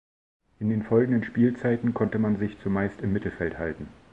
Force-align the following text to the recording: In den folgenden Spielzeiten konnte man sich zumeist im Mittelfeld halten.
In 0.57 0.69
den 0.71 0.81
folgenden 0.81 1.23
Spielzeiten 1.23 1.93
konnte 1.93 2.17
man 2.17 2.39
sich 2.39 2.57
zumeist 2.61 3.01
im 3.01 3.13
Mittelfeld 3.13 3.59
halten. 3.59 3.87